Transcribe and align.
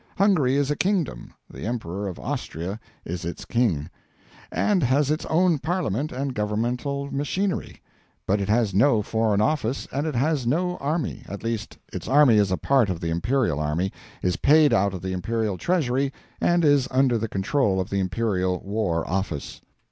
Hungary 0.17 0.55
is 0.55 0.71
a 0.71 0.75
kingdom 0.75 1.31
(the 1.47 1.61
Emperor 1.67 2.07
of 2.07 2.17
Austria 2.19 2.79
is 3.05 3.23
its 3.23 3.45
King), 3.45 3.87
and 4.51 4.81
has 4.81 5.11
its 5.11 5.27
own 5.27 5.59
Parliament 5.59 6.11
and 6.11 6.33
governmental 6.33 7.11
machinery. 7.13 7.83
But 8.25 8.41
it 8.41 8.49
has 8.49 8.73
no 8.73 9.03
foreign 9.03 9.41
office, 9.41 9.87
and 9.91 10.07
it 10.07 10.15
has 10.15 10.47
no 10.47 10.77
army 10.77 11.23
at 11.27 11.43
least 11.43 11.77
its 11.93 12.07
army 12.07 12.37
is 12.39 12.49
a 12.49 12.57
part 12.57 12.89
of 12.89 12.99
the 12.99 13.11
imperial 13.11 13.59
army, 13.59 13.91
is 14.23 14.37
paid 14.37 14.73
out 14.73 14.95
of 14.95 15.03
the 15.03 15.13
imperial 15.13 15.59
treasury, 15.59 16.11
and 16.41 16.65
is 16.65 16.87
under 16.89 17.19
the 17.19 17.27
control 17.29 17.79
of 17.79 17.91
the 17.91 17.99
imperial 17.99 18.59
war 18.61 19.07
office. 19.07 19.61